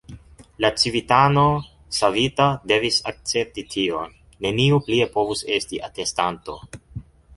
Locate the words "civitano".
0.83-1.43